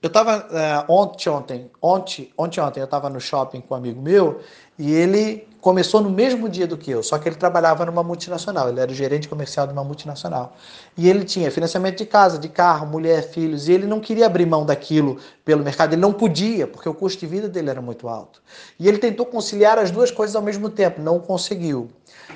Eu 0.01 0.07
estava 0.07 0.47
é, 0.51 0.85
ontem, 0.87 1.29
ontem, 1.29 1.71
ontem, 1.79 2.33
ontem, 2.35 2.61
ontem, 2.63 2.79
eu 2.79 2.85
estava 2.85 3.09
no 3.09 3.19
shopping 3.19 3.61
com 3.61 3.75
um 3.75 3.77
amigo 3.77 4.01
meu 4.01 4.41
e 4.79 4.91
ele 4.91 5.47
começou 5.61 6.01
no 6.01 6.09
mesmo 6.09 6.49
dia 6.49 6.65
do 6.65 6.75
que 6.75 6.89
eu, 6.89 7.03
só 7.03 7.19
que 7.19 7.29
ele 7.29 7.35
trabalhava 7.35 7.85
numa 7.85 8.01
multinacional, 8.01 8.67
ele 8.67 8.79
era 8.79 8.91
o 8.91 8.95
gerente 8.95 9.29
comercial 9.29 9.67
de 9.67 9.73
uma 9.73 9.83
multinacional. 9.83 10.55
E 10.97 11.07
ele 11.07 11.23
tinha 11.23 11.51
financiamento 11.51 11.99
de 11.99 12.05
casa, 12.07 12.39
de 12.39 12.49
carro, 12.49 12.87
mulher, 12.87 13.21
filhos, 13.29 13.67
e 13.67 13.73
ele 13.73 13.85
não 13.85 13.99
queria 13.99 14.25
abrir 14.25 14.47
mão 14.47 14.65
daquilo 14.65 15.19
pelo 15.45 15.63
mercado, 15.63 15.93
ele 15.93 16.01
não 16.01 16.11
podia, 16.11 16.65
porque 16.65 16.89
o 16.89 16.93
custo 16.93 17.19
de 17.19 17.27
vida 17.27 17.47
dele 17.47 17.69
era 17.69 17.81
muito 17.81 18.09
alto. 18.09 18.41
E 18.79 18.87
ele 18.87 18.97
tentou 18.97 19.25
conciliar 19.25 19.77
as 19.77 19.91
duas 19.91 20.09
coisas 20.09 20.35
ao 20.35 20.41
mesmo 20.41 20.67
tempo, 20.67 20.99
não 20.99 21.19
conseguiu. 21.19 21.89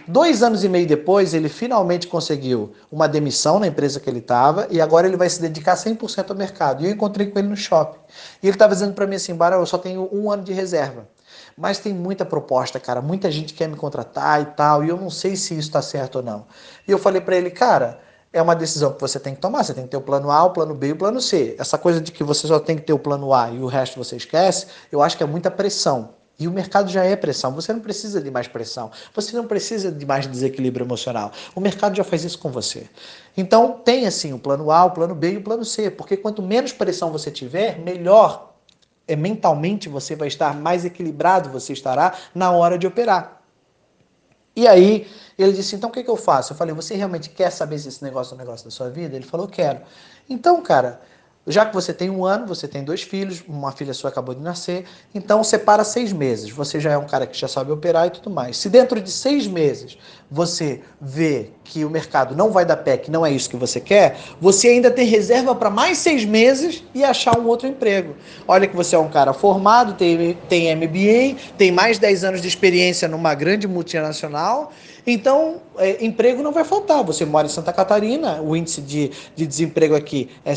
Dois 0.07 0.43
anos 0.43 0.63
e 0.63 0.69
meio 0.69 0.85
depois, 0.85 1.33
ele 1.33 1.49
finalmente 1.49 2.07
conseguiu 2.07 2.73
uma 2.91 3.07
demissão 3.07 3.59
na 3.59 3.65
empresa 3.65 3.99
que 3.99 4.07
ele 4.07 4.19
estava 4.19 4.67
e 4.69 4.79
agora 4.79 5.07
ele 5.07 5.17
vai 5.17 5.29
se 5.29 5.41
dedicar 5.41 5.75
100% 5.75 6.29
ao 6.29 6.35
mercado. 6.35 6.83
E 6.83 6.85
eu 6.85 6.91
encontrei 6.91 7.25
com 7.25 7.39
ele 7.39 7.47
no 7.47 7.57
shopping. 7.57 7.97
E 8.43 8.47
ele 8.47 8.55
estava 8.55 8.73
dizendo 8.73 8.93
para 8.93 9.07
mim 9.07 9.15
assim, 9.15 9.33
Barão, 9.33 9.59
eu 9.59 9.65
só 9.65 9.79
tenho 9.79 10.07
um 10.11 10.31
ano 10.31 10.43
de 10.43 10.53
reserva. 10.53 11.07
Mas 11.57 11.79
tem 11.79 11.93
muita 11.93 12.25
proposta, 12.25 12.79
cara. 12.79 13.01
Muita 13.01 13.31
gente 13.31 13.53
quer 13.53 13.69
me 13.69 13.77
contratar 13.77 14.41
e 14.41 14.45
tal. 14.45 14.83
E 14.83 14.89
eu 14.89 14.97
não 14.97 15.09
sei 15.09 15.35
se 15.35 15.53
isso 15.53 15.67
está 15.67 15.81
certo 15.81 16.17
ou 16.17 16.23
não. 16.23 16.45
E 16.87 16.91
eu 16.91 16.99
falei 16.99 17.21
para 17.21 17.37
ele, 17.37 17.49
cara, 17.49 17.99
é 18.33 18.41
uma 18.41 18.55
decisão 18.55 18.91
que 18.91 18.99
você 18.99 19.19
tem 19.19 19.33
que 19.33 19.39
tomar. 19.39 19.63
Você 19.63 19.73
tem 19.73 19.85
que 19.85 19.89
ter 19.89 19.97
o 19.97 20.01
plano 20.01 20.29
A, 20.29 20.43
o 20.43 20.51
plano 20.51 20.75
B 20.75 20.87
e 20.87 20.91
o 20.91 20.97
plano 20.97 21.21
C. 21.21 21.55
Essa 21.57 21.77
coisa 21.77 22.01
de 22.01 22.11
que 22.11 22.23
você 22.23 22.45
só 22.47 22.59
tem 22.59 22.75
que 22.75 22.81
ter 22.81 22.91
o 22.91 22.99
plano 22.99 23.33
A 23.33 23.49
e 23.49 23.59
o 23.59 23.67
resto 23.67 23.97
você 23.97 24.17
esquece, 24.17 24.67
eu 24.91 25.01
acho 25.01 25.15
que 25.15 25.23
é 25.23 25.25
muita 25.25 25.49
pressão. 25.49 26.13
E 26.37 26.45
o 26.49 26.51
mercado 26.51 26.91
já 26.91 27.05
é 27.05 27.15
pressão. 27.15 27.53
Você 27.53 27.71
não 27.71 27.79
precisa 27.79 28.19
de 28.19 28.29
mais 28.29 28.49
pressão. 28.49 28.91
Você 29.13 29.33
não 29.37 29.47
precisa 29.47 29.89
de 29.89 30.05
mais 30.05 30.27
desequilíbrio 30.27 30.85
emocional. 30.85 31.31
O 31.55 31.61
mercado 31.61 31.95
já 31.95 32.03
faz 32.03 32.25
isso 32.25 32.37
com 32.37 32.51
você. 32.51 32.89
Então, 33.37 33.79
tem 33.85 34.05
assim 34.05 34.33
o 34.33 34.39
plano 34.39 34.69
A, 34.69 34.83
o 34.83 34.91
plano 34.91 35.15
B 35.15 35.31
e 35.31 35.37
o 35.37 35.41
plano 35.41 35.63
C. 35.63 35.89
Porque 35.89 36.17
quanto 36.17 36.41
menos 36.41 36.73
pressão 36.73 37.09
você 37.09 37.31
tiver, 37.31 37.79
melhor 37.79 38.54
é, 39.07 39.15
mentalmente 39.15 39.89
você 39.89 40.15
vai 40.15 40.27
estar 40.27 40.55
mais 40.55 40.85
equilibrado, 40.85 41.49
você 41.49 41.73
estará 41.73 42.13
na 42.33 42.51
hora 42.51 42.77
de 42.77 42.87
operar. 42.87 43.41
E 44.55 44.67
aí 44.67 45.07
ele 45.37 45.51
disse: 45.51 45.75
então 45.75 45.89
o 45.89 45.93
que, 45.93 46.03
que 46.03 46.09
eu 46.09 46.15
faço? 46.15 46.53
Eu 46.53 46.57
falei: 46.57 46.73
você 46.73 46.95
realmente 46.95 47.29
quer 47.29 47.51
saber 47.51 47.77
se 47.79 47.89
esse 47.89 48.03
negócio 48.03 48.33
é 48.33 48.35
um 48.35 48.39
negócio 48.39 48.65
da 48.65 48.71
sua 48.71 48.89
vida? 48.89 49.15
Ele 49.15 49.25
falou: 49.25 49.47
quero. 49.47 49.81
Então, 50.29 50.61
cara, 50.61 51.01
Já 51.47 51.63
que 51.63 51.73
você 51.75 51.93
tem 51.93 52.09
um 52.09 52.25
ano, 52.25 52.47
você 52.47 52.67
tem 52.67 52.83
dois 52.83 53.03
filhos, 53.03 53.43
uma 53.47 53.71
filha 53.71 53.93
sua 53.93 54.09
acabou 54.09 54.33
de 54.33 54.41
nascer, 54.41 54.85
então 55.13 55.43
separa 55.43 55.83
seis 55.83 56.11
meses. 56.11 56.49
Você 56.49 56.79
já 56.79 56.91
é 56.91 56.97
um 56.97 57.05
cara 57.05 57.27
que 57.27 57.37
já 57.37 57.47
sabe 57.47 57.71
operar 57.71 58.07
e 58.07 58.09
tudo 58.09 58.31
mais. 58.31 58.57
Se 58.57 58.67
dentro 58.67 58.99
de 58.99 59.11
seis 59.11 59.45
meses 59.45 59.95
você 60.29 60.81
vê 60.99 61.51
que 61.63 61.85
o 61.85 61.89
mercado 61.89 62.35
não 62.35 62.49
vai 62.49 62.65
dar 62.65 62.77
pé, 62.77 62.97
que 62.97 63.11
não 63.11 63.23
é 63.23 63.31
isso 63.31 63.47
que 63.47 63.55
você 63.55 63.79
quer, 63.79 64.17
você 64.41 64.69
ainda 64.69 64.89
tem 64.89 65.05
reserva 65.05 65.53
para 65.53 65.69
mais 65.69 65.99
seis 65.99 66.25
meses 66.25 66.83
e 66.95 67.03
achar 67.03 67.37
um 67.37 67.45
outro 67.45 67.67
emprego. 67.67 68.15
Olha 68.47 68.67
que 68.67 68.75
você 68.75 68.95
é 68.95 68.99
um 68.99 69.09
cara 69.09 69.31
formado, 69.31 69.93
tem, 69.93 70.35
tem 70.49 70.75
MBA, 70.75 71.39
tem 71.57 71.71
mais 71.71 71.97
de 71.97 72.01
10 72.01 72.23
anos 72.23 72.41
de 72.41 72.47
experiência 72.47 73.07
numa 73.07 73.35
grande 73.35 73.67
multinacional 73.67 74.71
então, 75.07 75.61
é, 75.77 76.03
emprego 76.03 76.41
não 76.41 76.51
vai 76.51 76.63
faltar. 76.63 77.03
Você 77.03 77.25
mora 77.25 77.45
em 77.45 77.49
Santa 77.49 77.71
Catarina, 77.71 78.41
o 78.41 78.55
índice 78.55 78.81
de, 78.81 79.11
de 79.35 79.45
desemprego 79.45 79.95
aqui 79.95 80.29
é 80.43 80.55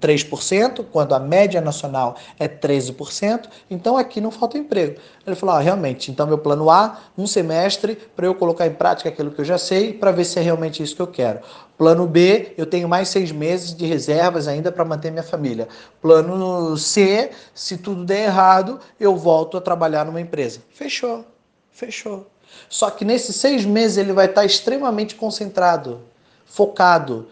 6,3%, 0.00 0.84
quando 0.90 1.14
a 1.14 1.18
média 1.18 1.60
nacional 1.60 2.16
é 2.38 2.48
13%. 2.48 3.48
Então, 3.70 3.96
aqui 3.96 4.20
não 4.20 4.30
falta 4.30 4.58
emprego. 4.58 5.00
Ele 5.26 5.36
falou: 5.36 5.54
ah, 5.54 5.60
realmente, 5.60 6.10
então 6.10 6.26
meu 6.26 6.38
plano 6.38 6.70
A, 6.70 6.98
um 7.16 7.26
semestre, 7.26 7.96
para 8.16 8.26
eu 8.26 8.34
colocar 8.34 8.66
em 8.66 8.74
prática 8.74 9.08
aquilo 9.08 9.30
que 9.30 9.40
eu 9.40 9.44
já 9.44 9.58
sei, 9.58 9.92
para 9.92 10.10
ver 10.10 10.24
se 10.24 10.38
é 10.38 10.42
realmente 10.42 10.82
isso 10.82 10.96
que 10.96 11.02
eu 11.02 11.06
quero. 11.06 11.40
Plano 11.76 12.06
B, 12.06 12.52
eu 12.58 12.66
tenho 12.66 12.88
mais 12.88 13.08
seis 13.08 13.32
meses 13.32 13.74
de 13.74 13.86
reservas 13.86 14.46
ainda 14.46 14.70
para 14.70 14.84
manter 14.84 15.10
minha 15.10 15.22
família. 15.22 15.66
Plano 16.00 16.76
C, 16.76 17.30
se 17.54 17.78
tudo 17.78 18.04
der 18.04 18.24
errado, 18.24 18.78
eu 18.98 19.16
volto 19.16 19.56
a 19.56 19.60
trabalhar 19.60 20.04
numa 20.04 20.20
empresa. 20.20 20.60
Fechou, 20.74 21.24
fechou. 21.72 22.26
Só 22.68 22.90
que 22.90 23.04
nesses 23.04 23.36
seis 23.36 23.64
meses 23.64 23.96
ele 23.96 24.12
vai 24.12 24.26
estar 24.26 24.44
extremamente 24.44 25.14
concentrado, 25.14 26.00
focado, 26.44 27.28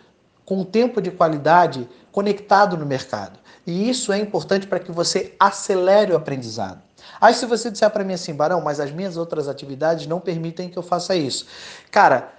com 0.48 0.64
tempo 0.64 1.02
de 1.02 1.10
qualidade, 1.10 1.86
conectado 2.10 2.74
no 2.74 2.86
mercado. 2.86 3.38
E 3.66 3.90
isso 3.90 4.10
é 4.10 4.18
importante 4.18 4.66
para 4.66 4.80
que 4.80 4.90
você 4.90 5.34
acelere 5.38 6.10
o 6.10 6.16
aprendizado. 6.16 6.80
Aí 7.20 7.34
se 7.34 7.44
você 7.44 7.70
disser 7.70 7.90
para 7.90 8.02
mim 8.02 8.14
assim, 8.14 8.32
Barão, 8.32 8.62
mas 8.62 8.80
as 8.80 8.90
minhas 8.90 9.18
outras 9.18 9.46
atividades 9.46 10.06
não 10.06 10.18
permitem 10.18 10.70
que 10.70 10.78
eu 10.78 10.82
faça 10.82 11.14
isso. 11.14 11.46
Cara, 11.90 12.32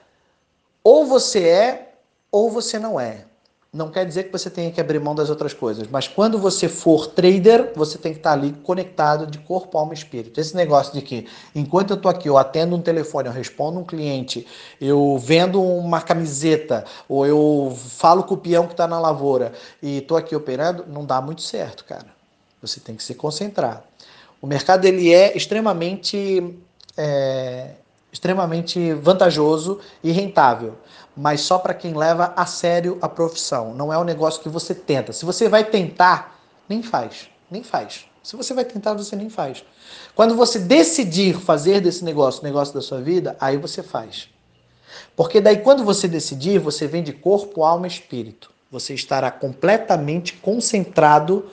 ou 0.84 1.06
você 1.06 1.48
é 1.48 1.94
ou 2.32 2.50
você 2.50 2.80
não 2.80 3.00
é 3.00 3.26
não 3.72 3.92
quer 3.92 4.04
dizer 4.04 4.24
que 4.24 4.32
você 4.32 4.50
tenha 4.50 4.72
que 4.72 4.82
abrir 4.82 5.00
mão 5.00 5.14
das 5.14 5.30
outras 5.30 5.54
coisas, 5.54 5.88
mas 5.88 6.08
quando 6.08 6.40
você 6.40 6.68
for 6.68 7.06
trader, 7.06 7.72
você 7.76 8.00
tem 8.00 8.14
que 8.14 8.20
estar 8.20 8.32
ali 8.32 8.52
conectado 8.64 9.28
de 9.28 9.38
corpo, 9.38 9.78
alma 9.78 9.94
e 9.94 9.98
espírito. 9.98 10.42
Esse 10.42 10.56
negócio 10.56 10.92
de 10.94 11.04
que 11.04 11.28
enquanto 11.54 11.92
eu 11.92 11.96
estou 11.96 12.10
aqui, 12.10 12.28
eu 12.28 12.38
atendo 12.38 12.76
um 12.76 12.82
telefone, 12.82 13.28
eu 13.28 13.34
respondo 13.34 13.80
um 13.80 13.84
cliente, 13.84 14.46
eu 14.82 15.18
vendo 15.20 15.62
uma 15.62 16.02
camiseta, 16.02 16.84
ou 17.08 17.28
eu 17.28 17.78
falo 17.78 18.24
com 18.24 18.34
o 18.34 18.38
peão 18.38 18.66
que 18.66 18.74
está 18.74 18.88
na 18.88 19.00
lavoura 19.00 19.54
e 19.84 20.00
estou 20.00 20.18
aqui 20.18 20.36
operando, 20.36 20.86
não 20.88 21.06
dá 21.06 21.22
muito 21.22 21.44
certo, 21.44 21.86
cara. 21.86 22.08
Você 22.62 22.80
tem 22.80 22.96
que 22.96 23.04
se 23.04 23.14
concentrar. 23.14 23.84
O 24.42 24.48
mercado 24.48 24.86
ele 24.86 25.14
é 25.14 25.38
extremamente 25.38 26.58
é, 26.98 27.76
extremamente 28.12 28.94
vantajoso 28.94 29.80
e 30.04 30.12
rentável, 30.12 30.78
mas 31.16 31.42
só 31.42 31.58
para 31.58 31.74
quem 31.74 31.94
leva 31.94 32.34
a 32.36 32.46
sério 32.46 32.98
a 33.02 33.10
profissão. 33.10 33.74
Não 33.74 33.94
é 33.94 33.98
um 33.98 34.04
negócio 34.04 34.42
que 34.42 34.50
você 34.50 34.74
tenta. 34.74 35.14
Se 35.14 35.26
você 35.26 35.48
vai 35.48 35.64
tentar, 35.64 36.40
nem 36.68 36.82
faz, 36.82 37.30
nem 37.50 37.64
faz. 37.64 38.06
Se 38.24 38.36
você 38.36 38.54
vai 38.54 38.66
tentar, 38.66 38.94
você 38.94 39.16
nem 39.16 39.30
faz. 39.30 39.64
Quando 40.16 40.36
você 40.36 40.60
decidir 40.60 41.36
fazer 41.36 41.82
desse 41.82 42.04
negócio 42.04 42.42
o 42.42 42.44
negócio 42.44 42.74
da 42.74 42.82
sua 42.82 43.02
vida, 43.02 43.36
aí 43.40 43.58
você 43.58 43.82
faz. 43.82 44.30
Porque 45.16 45.40
daí 45.40 45.58
quando 45.58 45.84
você 45.84 46.08
decidir, 46.08 46.60
você 46.60 46.88
vem 46.88 47.04
de 47.04 47.14
corpo, 47.14 47.64
alma 47.64 47.88
e 47.88 47.90
espírito. 47.90 48.52
Você 48.72 48.94
estará 48.94 49.32
completamente 49.32 50.34
concentrado 50.34 51.50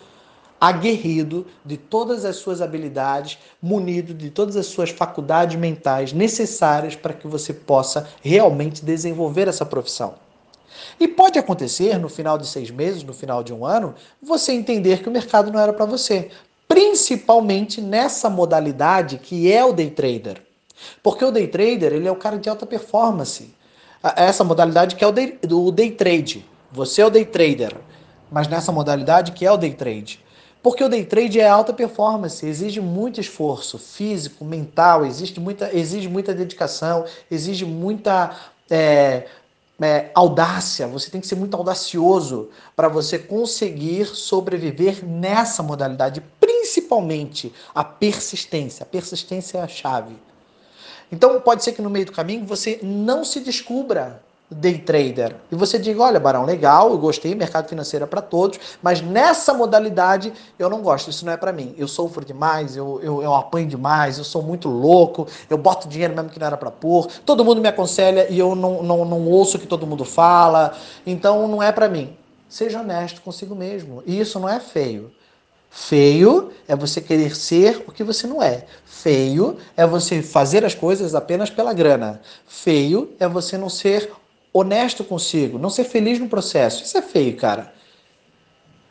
aguerrido 0.61 1.47
de 1.65 1.77
todas 1.77 2.25
as 2.25 2.37
suas 2.37 2.63
habilidades, 2.63 3.39
munido 3.61 4.15
de 4.15 4.31
todas 4.31 4.57
as 4.57 4.67
suas 4.67 4.91
faculdades 4.91 5.57
mentais 5.57 6.13
necessárias 6.13 6.95
para 6.95 7.13
que 7.13 7.27
você 7.27 7.53
possa 7.53 8.09
realmente 8.23 8.85
desenvolver 8.85 9.49
essa 9.49 9.67
profissão. 9.67 10.15
E 10.99 11.07
pode 11.09 11.39
acontecer 11.39 11.99
no 11.99 12.09
final 12.09 12.39
de 12.39 12.47
seis 12.47 12.71
meses, 12.71 13.03
no 13.03 13.13
final 13.13 13.43
de 13.43 13.53
um 13.53 13.65
ano, 13.65 13.95
você 14.23 14.53
entender 14.53 15.03
que 15.03 15.09
o 15.09 15.13
mercado 15.13 15.51
não 15.51 15.61
era 15.61 15.73
para 15.73 15.85
você, 15.85 16.31
principalmente 16.69 17.81
nessa 17.81 18.29
modalidade 18.29 19.19
que 19.19 19.53
é 19.53 19.65
o 19.65 19.73
day 19.73 19.91
trader. 19.91 20.43
Porque 21.03 21.25
o 21.25 21.31
day 21.31 21.47
trader 21.47 21.93
ele 21.93 22.09
é 22.09 22.13
o 22.13 22.17
cara 22.17 22.39
de 22.39 22.49
alta 22.49 22.67
performance. 22.67 23.55
Essa 24.03 24.45
modalidade 24.45 24.95
que 24.95 25.05
é 25.05 25.07
o 25.07 25.13
day, 25.13 25.39
o 25.51 25.71
day 25.71 25.91
trade. 25.91 26.45
Você 26.73 27.01
é 27.01 27.07
o 27.07 27.11
day 27.11 27.25
trader, 27.25 27.77
mas 28.31 28.49
nessa 28.49 28.71
modalidade 28.73 29.33
que 29.33 29.47
é 29.47 29.51
o 29.51 29.57
day 29.57 29.73
trade. 29.73 30.25
Porque 30.67 30.83
o 30.83 30.89
day 30.89 31.05
trade 31.05 31.39
é 31.39 31.47
alta 31.47 31.73
performance, 31.73 32.45
exige 32.45 32.81
muito 32.81 33.21
esforço 33.21 33.79
físico, 33.79 34.45
mental, 34.45 35.07
exige 35.07 35.39
muita, 35.39 35.73
exige 35.73 36.09
muita 36.09 36.35
dedicação, 36.35 37.05
exige 37.31 37.65
muita 37.65 38.37
é, 38.69 39.29
é, 39.81 40.11
audácia. 40.13 40.89
Você 40.89 41.09
tem 41.09 41.21
que 41.21 41.29
ser 41.29 41.37
muito 41.37 41.57
audacioso 41.57 42.51
para 42.75 42.89
você 42.89 43.17
conseguir 43.17 44.07
sobreviver 44.07 45.07
nessa 45.07 45.63
modalidade, 45.63 46.21
principalmente 46.41 47.55
a 47.73 47.85
persistência. 47.85 48.83
A 48.83 48.87
persistência 48.87 49.59
é 49.59 49.63
a 49.63 49.69
chave. 49.69 50.17
Então 51.13 51.41
pode 51.43 51.63
ser 51.63 51.75
que 51.75 51.81
no 51.81 51.89
meio 51.89 52.07
do 52.07 52.13
caminho 52.13 52.45
você 52.45 52.81
não 52.83 53.25
se 53.25 53.39
descubra 53.39 54.21
day 54.51 54.79
trader. 54.79 55.37
E 55.51 55.57
você 55.57 55.79
diga, 55.79 56.03
olha, 56.03 56.21
Barão, 56.21 56.45
legal, 56.45 56.91
eu 56.91 56.99
gostei, 56.99 57.35
mercado 57.35 57.69
financeiro 57.69 58.05
é 58.05 58.07
para 58.07 58.21
todos, 58.21 58.59
mas 58.83 59.01
nessa 59.01 59.53
modalidade 59.53 60.33
eu 60.59 60.71
não 60.71 60.83
gosto, 60.83 61.11
isso 61.11 61.27
não 61.27 61.33
é 61.33 61.37
para 61.37 61.53
mim. 61.53 61.75
Eu 61.77 61.89
sofro 61.89 62.25
demais, 62.25 62.77
eu, 62.77 63.01
eu, 63.03 63.23
eu 63.23 63.35
apanho 63.35 63.67
demais, 63.67 64.19
eu 64.19 64.25
sou 64.25 64.43
muito 64.43 64.69
louco, 64.69 65.27
eu 65.51 65.59
boto 65.59 65.89
dinheiro 65.89 66.15
mesmo 66.15 66.31
que 66.31 66.39
não 66.39 66.47
era 66.47 66.57
para 66.57 66.71
pôr, 66.71 67.09
todo 67.25 67.45
mundo 67.45 67.61
me 67.61 67.69
aconselha 67.69 68.29
e 68.31 68.39
eu 68.39 68.55
não, 68.55 68.83
não, 68.83 69.05
não 69.05 69.27
ouço 69.27 69.57
o 69.57 69.61
que 69.61 69.67
todo 69.67 69.87
mundo 69.87 70.05
fala, 70.05 70.77
então 71.05 71.49
não 71.49 71.63
é 71.63 71.73
para 71.73 71.89
mim. 71.89 72.17
Seja 72.49 72.81
honesto 72.81 73.21
consigo 73.23 73.57
mesmo. 73.57 74.03
E 74.07 74.21
isso 74.21 74.39
não 74.39 74.49
é 74.49 74.61
feio. 74.61 75.11
Feio 75.69 76.53
é 76.67 76.75
você 76.75 77.01
querer 77.01 77.37
ser 77.37 77.85
o 77.87 77.93
que 77.93 78.05
você 78.05 78.27
não 78.27 78.43
é. 78.43 78.65
Feio 78.85 79.59
é 79.77 79.85
você 79.87 80.23
fazer 80.23 80.65
as 80.65 80.75
coisas 80.75 81.15
apenas 81.15 81.51
pela 81.51 81.75
grana. 81.75 82.21
Feio 82.47 83.13
é 83.19 83.29
você 83.29 83.59
não 83.59 83.69
ser 83.69 84.11
honesto 84.59 85.05
consigo, 85.05 85.59
não 85.59 85.71
ser 85.71 85.85
feliz 85.85 86.19
no 86.19 86.29
processo. 86.29 86.83
Isso 86.83 86.97
é 86.97 87.03
feio, 87.03 87.37
cara. 87.37 87.73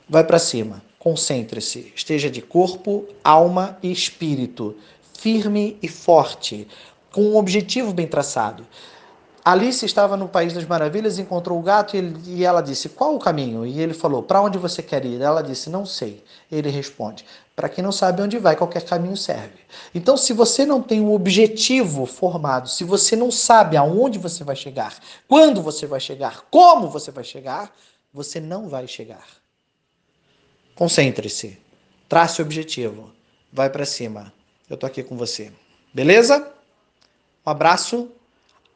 Vai 0.07 0.23
para 0.23 0.37
cima, 0.37 0.83
concentre-se, 0.99 1.91
esteja 1.95 2.29
de 2.29 2.41
corpo, 2.41 3.07
alma 3.23 3.77
e 3.81 3.91
espírito, 3.91 4.75
firme 5.17 5.77
e 5.81 5.87
forte, 5.87 6.67
com 7.11 7.21
um 7.23 7.37
objetivo 7.37 7.93
bem 7.93 8.07
traçado. 8.07 8.65
Alice 9.47 9.85
estava 9.85 10.17
no 10.17 10.27
País 10.27 10.53
das 10.53 10.65
Maravilhas, 10.65 11.19
encontrou 11.19 11.59
o 11.59 11.61
gato 11.61 11.95
e, 11.95 11.99
ele, 11.99 12.19
e 12.25 12.43
ela 12.43 12.61
disse: 12.61 12.89
Qual 12.89 13.13
o 13.13 13.19
caminho? 13.19 13.63
E 13.63 13.79
ele 13.79 13.93
falou: 13.93 14.23
Para 14.23 14.41
onde 14.41 14.57
você 14.57 14.81
quer 14.81 15.05
ir? 15.05 15.21
Ela 15.21 15.43
disse: 15.43 15.69
Não 15.69 15.85
sei. 15.85 16.23
Ele 16.51 16.67
responde: 16.71 17.23
Para 17.55 17.69
quem 17.69 17.83
não 17.83 17.91
sabe 17.91 18.23
onde 18.23 18.39
vai, 18.39 18.55
qualquer 18.55 18.83
caminho 18.83 19.15
serve. 19.15 19.59
Então, 19.93 20.17
se 20.17 20.33
você 20.33 20.65
não 20.65 20.81
tem 20.81 20.99
um 20.99 21.13
objetivo 21.13 22.07
formado, 22.07 22.67
se 22.67 22.83
você 22.83 23.15
não 23.15 23.29
sabe 23.29 23.77
aonde 23.77 24.17
você 24.17 24.43
vai 24.43 24.55
chegar, 24.55 24.97
quando 25.27 25.61
você 25.61 25.85
vai 25.85 25.99
chegar, 25.99 26.45
como 26.49 26.89
você 26.89 27.11
vai 27.11 27.23
chegar, 27.23 27.71
você 28.11 28.39
não 28.39 28.67
vai 28.67 28.87
chegar. 28.87 29.27
Concentre-se, 30.73 31.59
trace 32.09 32.41
o 32.41 32.45
objetivo, 32.45 33.11
vai 33.53 33.69
para 33.69 33.85
cima. 33.85 34.33
Eu 34.67 34.75
tô 34.75 34.87
aqui 34.87 35.03
com 35.03 35.15
você. 35.15 35.51
Beleza? 35.93 36.51
Um 37.45 37.51
abraço. 37.51 38.09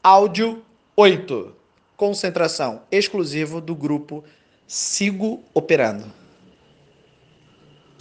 Áudio 0.01 0.63
8. 0.95 1.53
Concentração 1.97 2.83
exclusivo 2.89 3.59
do 3.59 3.75
grupo 3.75 4.23
Sigo 4.65 5.43
Operando. 5.53 6.18